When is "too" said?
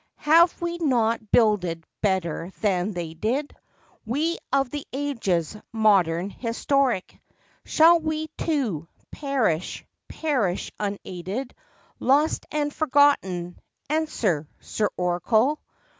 8.35-8.87